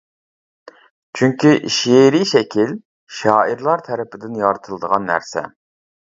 [1.19, 2.73] چۈنكى شېئىرىي شەكىل
[3.19, 5.47] شائىرلار تەرىپىدىن يارىتىلىدىغان نەرسە.